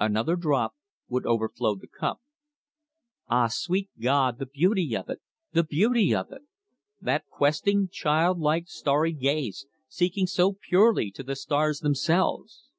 [0.00, 0.74] Another drop
[1.08, 2.22] would overflow the cup.
[3.28, 5.20] Ah, sweet God, the beauty of it,
[5.52, 6.40] the beauty of it!
[7.02, 12.70] That questing, childlike starry gaze, seeking so purely to the stars themselves!